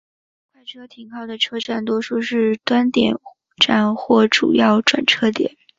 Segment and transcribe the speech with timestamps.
[0.51, 3.15] 快车停靠的车站多数是端点
[3.57, 5.55] 站或主要转车点。